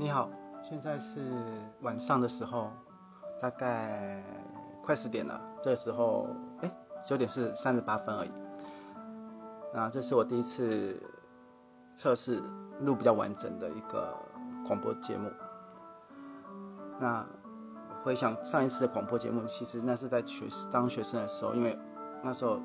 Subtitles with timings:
[0.00, 0.30] 你好，
[0.62, 1.20] 现在是
[1.80, 2.70] 晚上的时候，
[3.40, 4.22] 大概
[4.80, 5.40] 快十点了。
[5.60, 6.28] 这时候，
[6.60, 6.70] 哎，
[7.04, 8.30] 九点是三十八分而已。
[9.74, 11.02] 那这是我第一次
[11.96, 12.40] 测试
[12.78, 14.16] 录比较完整的一个
[14.68, 15.28] 广播节目。
[17.00, 17.26] 那
[18.04, 21.76] 回想上一次的广播节目，其实那是在学当学生的时候，因为
[22.22, 22.60] 那时候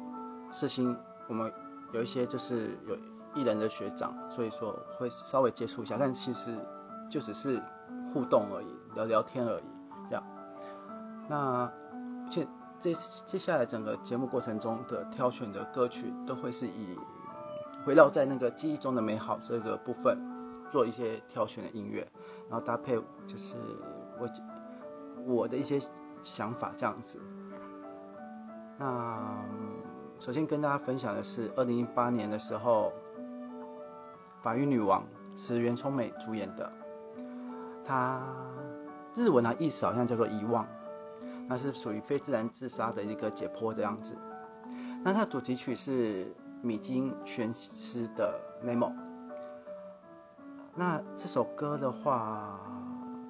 [0.51, 0.95] 世新
[1.27, 1.51] 我们
[1.93, 2.95] 有一些就是有
[3.33, 6.55] 艺人的学长，所以说会稍微接触一下，但其实。
[7.13, 7.61] 就只是
[8.11, 9.63] 互动而已，聊聊天而已，
[10.09, 10.23] 这样。
[11.29, 11.71] 那
[12.27, 12.47] 接
[12.79, 16.97] 这接下来整个节目过程中的挑选的歌曲，都会是以
[17.85, 20.17] 围绕在那个记忆中的美好这个部分
[20.71, 22.07] 做一些挑选的音乐，
[22.49, 23.57] 然后搭配就是
[24.19, 24.27] 我
[25.23, 25.77] 我的一些
[26.23, 27.21] 想法这样子。
[28.79, 29.37] 那
[30.17, 32.91] 首先跟大家分享的是，二零一八年的时候，
[34.41, 35.03] 法语女王
[35.37, 36.71] 石原聪美主演的。
[37.85, 38.21] 它
[39.15, 40.65] 日文的意思好像叫做遗忘，
[41.47, 44.15] 那是属于非自然自杀的一个解剖的样子。
[45.03, 48.89] 那它主题曲是米津玄师的《Nemo》。
[50.73, 52.59] 那这首歌的话，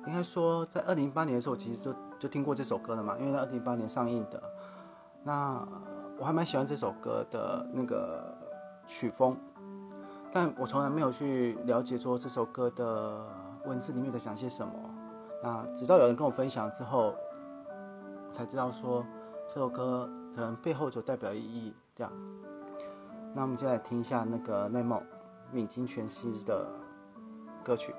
[0.06, 4.42] 应该说在二零一八年的时候，其实就就听过这首歌了嘛，因为在二零一八年上映的。
[5.24, 5.68] 那
[6.18, 8.38] 我还蛮喜欢这首歌的那个
[8.86, 9.36] 曲风，
[10.32, 13.43] 但我从来没有去了解说这首歌的。
[13.66, 14.74] 文字里面在讲些什么？
[15.42, 17.14] 那直到有人跟我分享之后，
[18.32, 19.06] 才知道说
[19.48, 22.12] 这首歌可能背后就代表意义这样。
[23.34, 25.02] 那我们就来听一下那个内梦
[25.52, 26.66] 敏金全息的
[27.64, 27.94] 歌曲。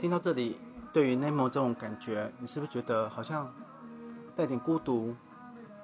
[0.00, 0.58] 听到这里，
[0.94, 3.52] 对于 Nemo 这种感觉，你是不是觉得好像
[4.34, 5.14] 带点孤独，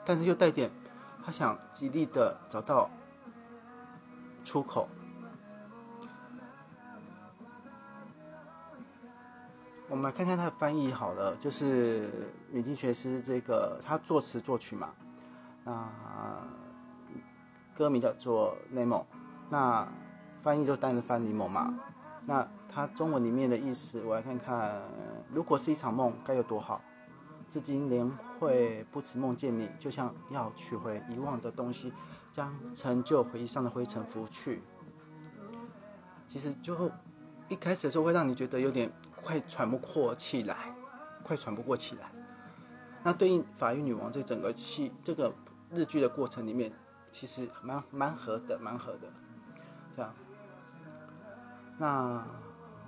[0.06, 0.70] 但是又带点
[1.22, 2.88] 他想极力的找到
[4.42, 4.88] 出口？
[9.90, 14.88] 我们来看看他的翻译好了，就是米津玄师这个他作词作曲嘛，
[15.62, 15.86] 那
[17.76, 19.04] 歌名叫做 Nemo，
[19.50, 19.86] 那
[20.40, 21.78] 翻译就当然翻柠檬嘛，
[22.24, 22.48] 那。
[22.76, 24.82] 它中文里面的意思，我来看看。
[25.32, 26.78] 如果是一场梦，该有多好！
[27.48, 28.06] 至今连
[28.38, 31.90] 会不辞梦见你，就像要取回遗忘的东西，
[32.30, 34.62] 将陈旧回忆上的灰尘拂去。
[36.28, 36.90] 其实就
[37.48, 38.92] 一开始的时候，会让你觉得有点
[39.24, 40.76] 快喘不过气来，
[41.22, 42.12] 快喘不过气来。
[43.02, 45.32] 那对应法语女王这整个戏，这个
[45.72, 46.70] 日剧的过程里面，
[47.10, 49.10] 其实蛮蛮合的，蛮合的，
[49.96, 50.12] 这样。
[51.78, 52.22] 那。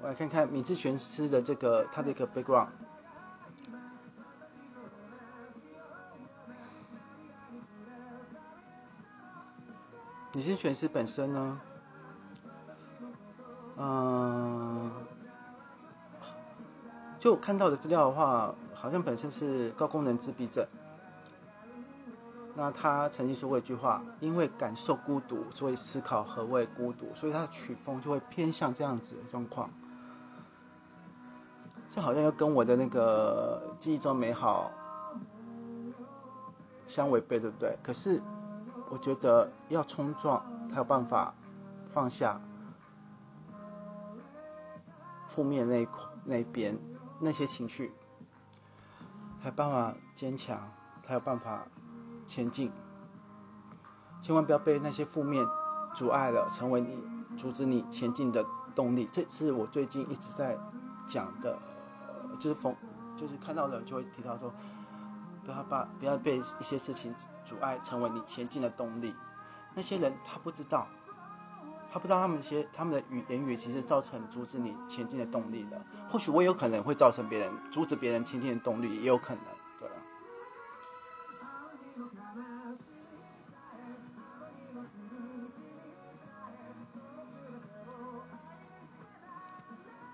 [0.00, 2.68] 我来看看米兹玄师的这个他的一个 background。
[10.34, 11.60] 米兹玄师本身呢，
[13.76, 14.90] 嗯，
[17.18, 20.64] 就看到的资料的话，好像本身是高功能自闭症。
[22.54, 29.68] 那他曾经说过一句话：“因为感受孤独，所以思考何谓孤独。”所以他的曲风就会偏向这样子的状况。
[32.00, 34.70] 好像又跟我的那个记忆中美好
[36.86, 37.76] 相违背，对不对？
[37.82, 38.22] 可是
[38.90, 41.34] 我觉得要冲撞，才有办法
[41.90, 42.40] 放下
[45.26, 45.88] 负面那一
[46.24, 46.78] 那边
[47.20, 47.92] 那些情绪，
[49.42, 50.58] 才有办法坚强，
[51.02, 51.66] 才有办法
[52.26, 52.72] 前进。
[54.20, 55.46] 千万不要被那些负面
[55.94, 56.98] 阻碍了，成为你
[57.36, 59.08] 阻止你前进的动力。
[59.12, 60.58] 这是我最近一直在
[61.06, 61.58] 讲的。
[62.38, 62.74] 就是逢
[63.16, 64.52] 就是看到人就会提到说，
[65.44, 67.14] 不要把不要被一些事情
[67.44, 69.14] 阻碍，成为你前进的动力。
[69.74, 70.86] 那些人他不知道，
[71.92, 75.80] 他不知道他们一些他们的语言语其实造成阻止你前进的动力的。
[76.10, 79.44] 或许我有可能会造成别人阻止别人前进的动力，也有可能。
[79.80, 79.88] 对。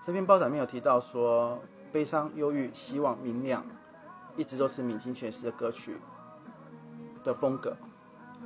[0.05, 1.59] 这篇报道没有提到说
[1.95, 3.65] 悲伤、忧郁、希望、明亮，
[4.35, 5.97] 一直都是闵金诠释的歌曲
[7.23, 7.73] 的风格。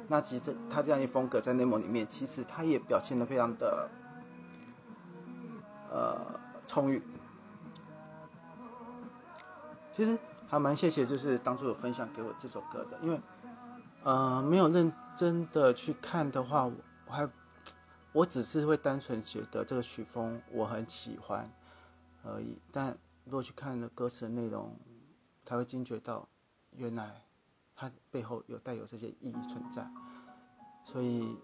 [0.08, 3.90] 那其实他这样一风格在内蒙里面，其实他也表现的非常的
[5.92, 7.02] 呃充裕。
[9.96, 10.16] 其实
[10.48, 13.20] 还蛮谢谢，就是当初有分享给我这首歌的，因为
[14.04, 16.66] 呃没有认真的去看的话，
[17.08, 17.28] 我还。
[18.12, 21.48] 我只是会单纯觉得这个曲风我很喜欢
[22.24, 22.98] 而已，但
[23.30, 24.76] 如果去看了歌词的内容，
[25.46, 26.28] 才会惊觉到
[26.72, 27.22] 原来
[27.76, 29.88] 它背后有带有这些意义存在。
[30.84, 31.38] 所以，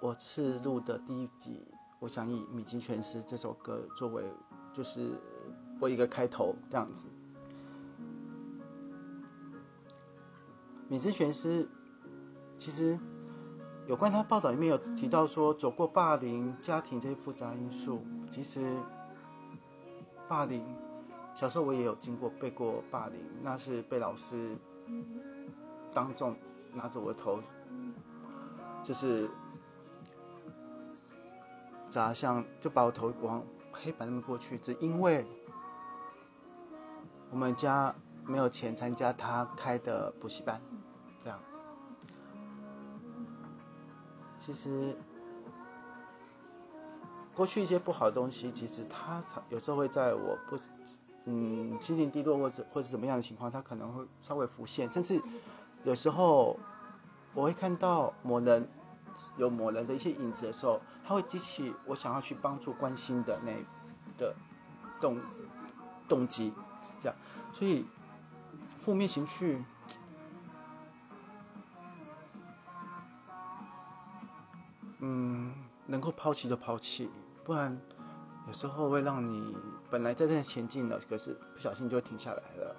[0.00, 1.62] 我次录的第一集，
[1.98, 4.24] 我想以《米津玄师》这首歌作为
[4.72, 5.20] 就是
[5.78, 7.06] 我一个开头这样子。
[10.88, 11.68] 米津玄师
[12.56, 12.98] 其实。
[13.86, 18.02] 有关他报道里面有提到说，走过霸凌、家庭这些复杂因素，
[18.32, 18.78] 其实
[20.28, 20.64] 霸凌，
[21.34, 24.56] 小时候我也有经过被过霸凌，那是被老师
[25.92, 26.36] 当众
[26.72, 27.40] 拿着我的头，
[28.82, 29.30] 就是
[31.88, 33.42] 砸向，就把我头往
[33.72, 35.24] 黑板那边过去，只因为
[37.30, 37.94] 我们家
[38.24, 40.60] 没有钱参加他开的补习班。
[41.22, 41.38] 这样
[44.38, 44.96] 其实，
[47.34, 50.58] 过去一些不好的东西，其实它有时候会在我不，
[51.24, 54.90] 嗯，心情低落或者或者什么样的情况，它可能会稍微浮现。
[54.90, 55.20] 甚至
[55.82, 56.56] 有时候
[57.34, 58.68] 我会看到某人
[59.36, 63.52] 有某人的一些影子的时候，它会激起我想要去帮助、关心的那
[64.16, 64.34] 的
[65.00, 65.18] 动
[66.08, 66.52] 动机，
[67.02, 67.16] 这样。
[67.52, 67.84] 所以
[68.84, 69.64] 负面情绪。
[75.06, 75.52] 嗯，
[75.86, 77.10] 能够抛弃就抛弃，
[77.44, 77.78] 不然
[78.46, 79.54] 有时候会让你
[79.90, 82.76] 本来在在前进了，可是不小心就停下来了。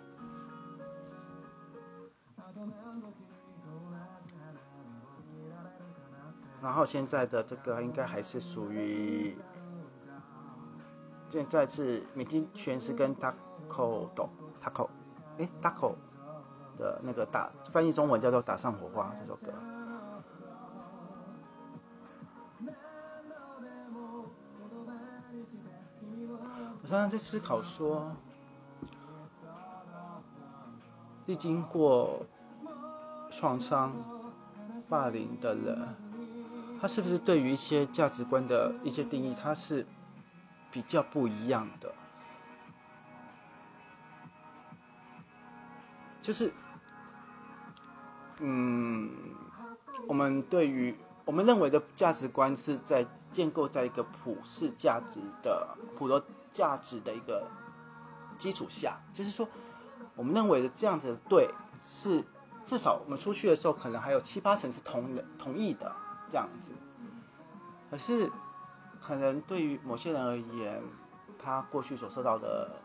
[6.61, 9.37] 然后现在的这个应该还是属于，
[11.29, 14.27] 现在是美金全是跟 Taco 斗
[14.59, 14.89] Taco，
[15.37, 15.93] 哎 Taco
[16.79, 19.53] 的那个打翻译中文叫做打上火花这首歌。
[26.85, 28.15] 我常常在思考说，
[31.25, 32.23] 历经过
[33.31, 33.91] 创伤、
[34.87, 35.95] 霸凌的人，
[36.79, 39.83] 他是不是对于一些价值观的一些定义，他是
[40.69, 41.91] 比较不一样的？
[46.21, 46.53] 就是，
[48.41, 49.09] 嗯，
[50.07, 50.95] 我们对于
[51.25, 56.23] 我们认为的价值观是在建构在一个普世价值的普罗。
[56.55, 57.45] 价值的一个
[58.37, 59.45] 基础下，就是说，
[60.15, 61.49] 我们认为的这样子的对，
[61.85, 62.23] 是
[62.65, 65.93] 至少我们出去的时候，可能还有七八成是同人同意的
[66.29, 66.71] 这样子。
[67.91, 68.31] 可是，
[69.01, 70.81] 可能对于某些人而言，
[71.37, 72.79] 他过去所受到的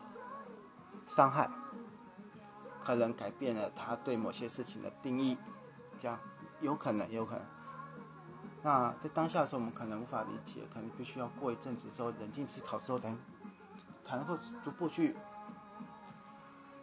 [1.07, 1.49] 伤害，
[2.83, 5.37] 可能改变了他对某些事情的定义，
[5.97, 6.19] 这样
[6.59, 7.45] 有可能，有可能。
[8.63, 13.15] 那在当下的时候，我们可能无法理解，可能必须要过一阵子之后，冷静思考之后，才。
[14.03, 15.15] 才能够逐步去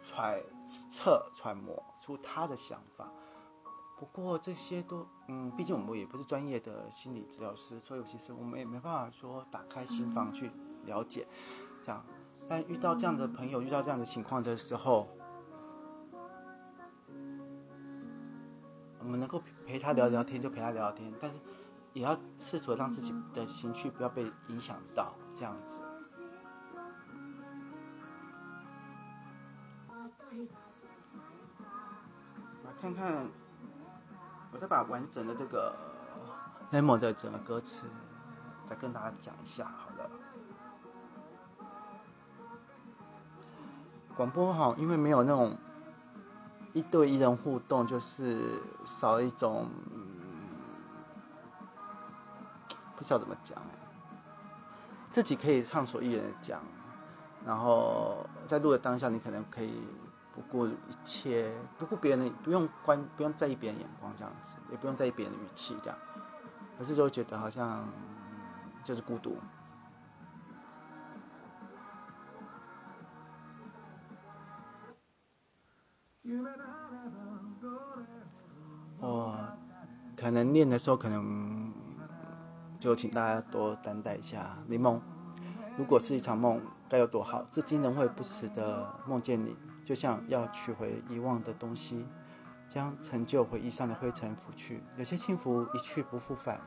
[0.02, 0.42] 揣
[0.90, 3.06] 测、揣摩出他的想法。
[3.98, 10.50] 不过这些都，嗯，毕竟我们也不是专业的心理治疗师，所以其实我们也没办法说打开心房去
[10.86, 11.28] 了解。
[11.84, 12.02] 这样，
[12.48, 15.06] 但遇到这样的朋友，遇到这样的情况的时候，
[19.00, 21.38] 我们能够陪他聊聊天就陪他聊聊天，但是
[21.92, 25.80] 也要试图让自己的情绪不要被影响到，这样子。
[32.80, 33.26] 看看，
[34.52, 35.74] 我再把完整的这个
[36.70, 37.82] Nemo 的整个歌词
[38.70, 40.08] 再跟大家讲一下好了。
[44.14, 45.56] 广播哈，因为没有那种
[46.72, 49.68] 一对一人互动，就是少一种
[53.08, 53.56] 不知道怎么讲，
[55.08, 56.60] 自己可以畅所欲言的讲，
[57.42, 59.80] 然后在录的当下，你可能可以
[60.34, 65.98] 不顾一切，不顾别人的，不用关，不用在意别人眼光这样子，也不用在意别人的语气这样，
[66.76, 67.88] 可是就会觉得好像
[68.84, 69.38] 就是孤独。
[79.00, 79.34] 我
[80.14, 81.24] 可能念的时候，可能
[82.78, 84.56] 就请大家多担待一下。
[84.66, 85.00] 柠檬，
[85.76, 87.42] 如果是一场梦，该有多好！
[87.50, 92.06] 至今仍会不时的梦见你，就像要取回遗忘的东西，
[92.68, 94.82] 将陈旧回忆上的灰尘拂去。
[94.96, 96.60] 有些幸福一去不复返，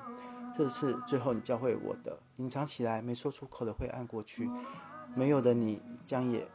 [0.53, 2.17] 这是最后你教会我的。
[2.37, 4.49] 隐藏起来没说出口的灰暗过去，
[5.15, 6.47] 没有的你将也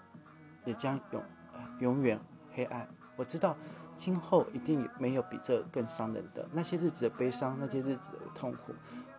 [0.64, 1.22] 也将永
[1.80, 2.20] 永远
[2.52, 2.88] 黑暗。
[3.16, 3.56] 我知道。
[3.98, 8.74] 今后一定没有比这更伤人的那些日子的悲伤，那些日子的痛苦，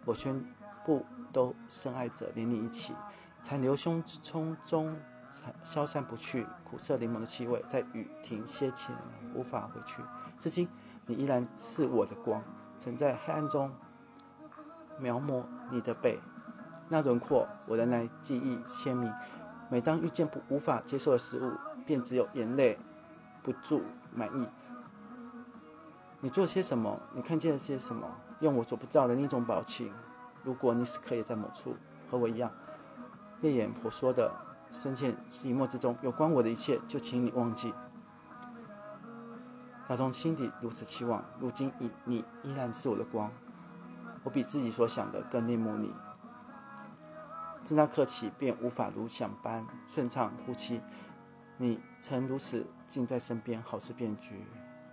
[0.08, 0.42] 我全
[0.86, 2.96] 部都深爱着，连你一起。
[3.44, 4.98] 残留胸中中
[5.64, 8.96] 消散不去苦涩柠檬的气味，在雨停歇前
[9.36, 10.02] 无法回去。
[10.40, 10.70] 至今，
[11.06, 12.42] 你依然是我的光，
[12.80, 13.70] 曾在黑暗中
[14.98, 16.20] 描摹你的背，
[16.88, 19.14] 那轮廓我仍然记忆鲜明。
[19.70, 21.52] 每当遇见不无法接受的事物，
[21.86, 22.80] 便只有眼泪
[23.44, 23.84] 不住
[24.14, 24.48] 满意。
[26.22, 26.98] 你做些什么？
[27.14, 28.10] 你看见了些什么？
[28.40, 29.94] 用我所不知道的另一种表情。
[30.44, 31.76] 如果你是可以在某处
[32.10, 32.52] 和我一样，
[33.42, 34.32] 泪眼婆娑的
[34.72, 37.74] 深陷寂寞之中，有关我的一切，就请你忘记。
[39.88, 43.32] 打从心底如此期望，如今你你依然是我的光。
[44.24, 45.94] 我比自己所想的更恋慕你。
[47.64, 50.82] 自那刻起，便无法如想般顺畅呼吸。
[51.58, 54.46] 你曾如此近在身边，好似变局。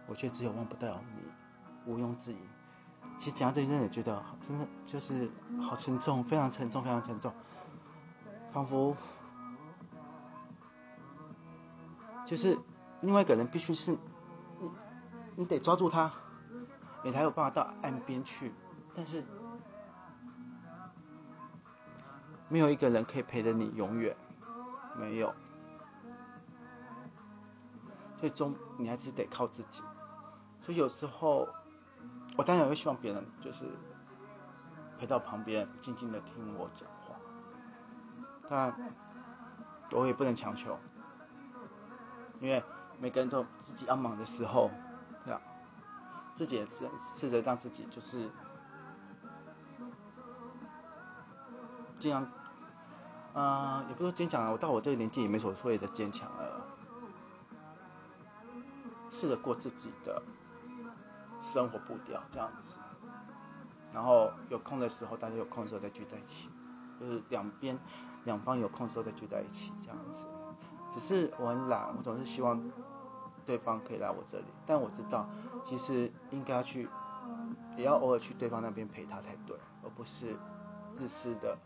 [0.06, 2.38] 我却只有忘不掉你，毋庸置疑。
[3.16, 5.30] 其实讲到这里，真的觉得真的就是
[5.62, 7.32] 好沉重，非常沉重，非常沉重，
[8.52, 8.94] 仿佛
[12.26, 12.58] 就是
[13.00, 13.96] 另外一个人必须是
[14.60, 14.70] 你，
[15.36, 16.12] 你得抓住他，
[17.02, 18.52] 你才有办法到岸边去。
[18.94, 19.24] 但是
[22.48, 24.14] 没有一个人可以陪着你永远，
[24.96, 25.34] 没有，
[28.16, 29.82] 最终你还是得靠自己。
[30.60, 31.48] 所以有时候，
[32.36, 33.64] 我当然会希望别人就是
[34.98, 37.14] 陪到旁边，静静的听我讲话。
[38.48, 38.74] 但
[39.92, 40.76] 我也不能强求，
[42.40, 42.62] 因为
[42.98, 44.70] 每个人都有自己要忙的时候，
[45.24, 45.40] 对吧？
[46.34, 48.28] 自己也试试着让自己就是
[51.98, 52.26] 这样，
[53.34, 56.66] 嗯，也不说坚强啊，我到我这个年纪也没所谓的坚强了，
[59.10, 60.20] 试着过自己的。
[61.44, 62.78] 生活步调这样子，
[63.92, 66.48] 然后有空的时候，大家有空的时候再聚在一起，
[66.98, 67.78] 就是两边
[68.24, 70.26] 两方有空的时候再聚在一起这样子。
[70.90, 72.60] 只是我很懒，我总是希望
[73.44, 75.28] 对方可以来我这里，但我知道
[75.64, 76.88] 其实应该去，
[77.76, 80.36] 也要偶尔去对方那边陪他才对，而不是
[80.94, 81.56] 自私的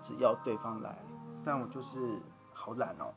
[0.00, 0.98] 只要对方来。
[1.44, 2.20] 但我就是
[2.52, 3.14] 好懒哦。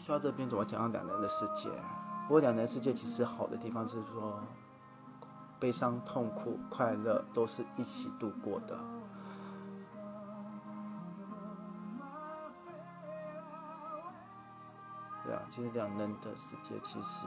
[0.00, 1.68] 说到这边，怎么讲到两人的世界？
[2.26, 4.40] 不过两人世界其实好的地方是说，
[5.58, 8.78] 悲伤、痛苦、快乐都是一起度过的。
[15.22, 17.26] 对啊，其实两人的世界其实，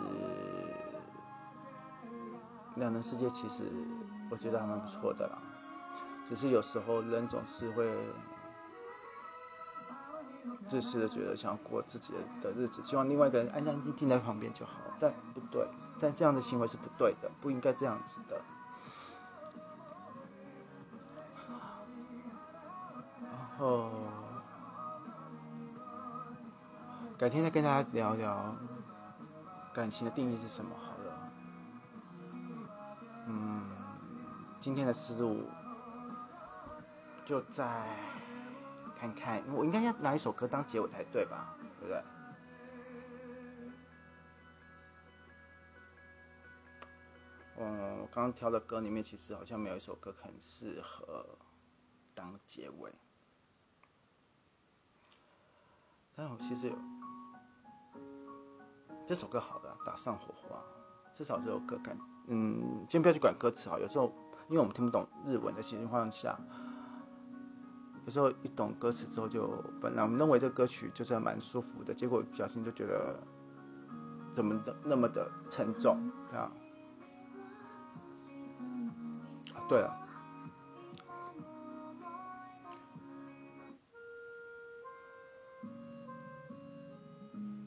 [2.75, 3.71] 两人世界其实
[4.31, 5.37] 我觉得还蛮不错的啦。
[6.27, 7.87] 只是有时候人总是会。
[10.67, 15.67] 自私的觉得想要过自己的日子，希望另外一个人安安静静在旁边就好，但不对，
[15.99, 18.41] 但这样的行为是不对的，不应该这样子的。
[23.21, 23.89] 然后
[27.17, 28.55] 改天再跟大家聊聊
[29.73, 31.31] 感情的定义是什么好了。
[33.27, 33.63] 嗯，
[34.59, 35.43] 今天的思路
[37.25, 37.87] 就在。
[39.03, 41.57] 看看，我应该要拿一首歌当结尾才对吧？
[41.81, 42.01] 对不对？
[47.57, 51.37] 嗯，我刚刚挑的歌里面，其实好像没有一首歌很适合
[52.15, 52.93] 当结尾。
[56.15, 56.77] 但我其实有
[59.05, 60.63] 这首歌好的，打上火花，
[61.13, 63.77] 至少这首歌感，嗯，先不要去管歌词啊。
[63.77, 64.13] 有时候，
[64.47, 66.39] 因为我们听不懂日文的情况下。
[68.05, 69.47] 有时候一懂歌词之后就
[69.79, 73.17] 本来我们认为这歌曲就是蛮舒服的结果不小心就觉得
[74.33, 75.97] 怎么的那么的沉重
[76.33, 76.51] 啊
[79.69, 79.97] 对了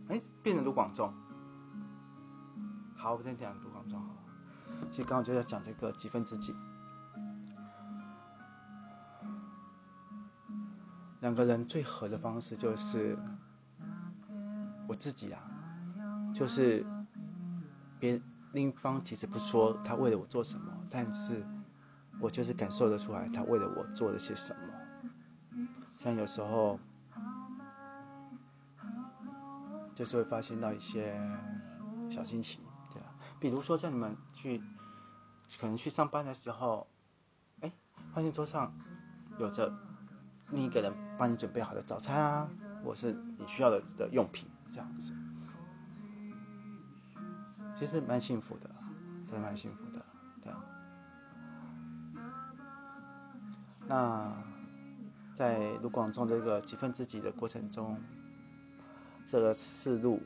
[0.09, 1.12] 哎变成卢广仲。
[2.95, 4.14] 好我先讲卢广仲好
[4.90, 6.55] 其实刚刚就在讲这个几分之几。
[11.20, 13.18] 两个人最合的方式就是
[14.87, 15.42] 我自己啊，
[16.35, 16.85] 就是
[17.99, 18.20] 别
[18.52, 21.44] 另一方其实不说他为了我做什么，但是
[22.20, 25.66] 我就是感受得出来他为了我做了些什么。
[25.99, 26.78] 像有时候
[29.94, 31.18] 就是会发现到一些
[32.11, 32.61] 小心情，
[32.92, 33.08] 对吧？
[33.40, 34.62] 比如说在你们去
[35.58, 36.87] 可能去上班的时候，
[37.61, 37.73] 哎，
[38.12, 38.73] 发现桌上
[39.38, 39.73] 有着。
[40.50, 42.48] 另一个人帮你准备好的早餐啊，
[42.84, 45.12] 或是你需要的的用品，这样子，
[47.74, 48.70] 其实蛮幸福的，
[49.26, 50.04] 真的蛮幸福的，
[50.42, 50.64] 对啊。
[53.88, 54.32] 那
[55.34, 58.00] 在卢广仲这个几分之几的过程中，
[59.26, 60.22] 这个四录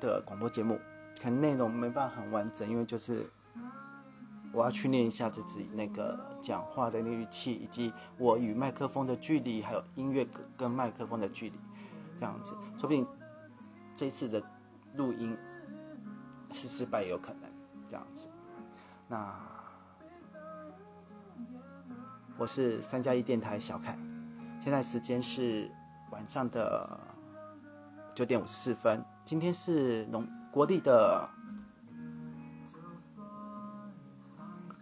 [0.00, 0.78] 的广播节目，
[1.22, 3.26] 可能内容没办法很完整，因为就是。
[4.52, 10.26] 我要去练一下自己那个讲话的那语气，以及我与麦克风的距离，还有音乐
[10.56, 11.60] 跟麦克风的距离，
[12.18, 13.06] 这样子，说不定
[13.94, 14.42] 这次的
[14.94, 15.36] 录音
[16.52, 17.50] 是失败也有可能，
[17.90, 18.28] 这样子。
[19.06, 19.34] 那
[22.38, 23.98] 我是三加一电台小凯，
[24.60, 25.70] 现在时间是
[26.10, 26.98] 晚上的
[28.14, 31.28] 九点五十四分，今天是农国历的。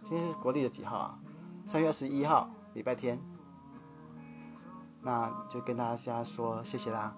[0.07, 1.19] 今天是国历的几号啊？
[1.65, 3.19] 三月二十一号，礼拜天。
[5.01, 7.13] 那就跟大家说谢谢啦。